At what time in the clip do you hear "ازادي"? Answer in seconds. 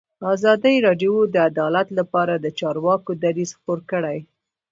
0.33-0.75